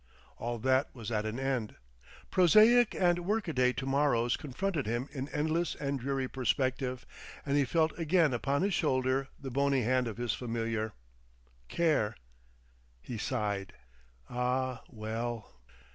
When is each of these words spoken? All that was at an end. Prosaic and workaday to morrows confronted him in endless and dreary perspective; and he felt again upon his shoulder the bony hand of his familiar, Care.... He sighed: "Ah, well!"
All 0.37 0.57
that 0.57 0.89
was 0.95 1.11
at 1.11 1.27
an 1.27 1.39
end. 1.39 1.75
Prosaic 2.31 2.95
and 2.95 3.19
workaday 3.23 3.71
to 3.73 3.85
morrows 3.85 4.35
confronted 4.35 4.87
him 4.87 5.07
in 5.11 5.29
endless 5.29 5.75
and 5.75 5.99
dreary 5.99 6.27
perspective; 6.27 7.05
and 7.45 7.55
he 7.55 7.65
felt 7.65 7.99
again 7.99 8.33
upon 8.33 8.63
his 8.63 8.73
shoulder 8.73 9.27
the 9.39 9.51
bony 9.51 9.81
hand 9.83 10.07
of 10.07 10.17
his 10.17 10.33
familiar, 10.33 10.93
Care.... 11.67 12.15
He 12.99 13.19
sighed: 13.19 13.73
"Ah, 14.27 14.81
well!" 14.89 15.61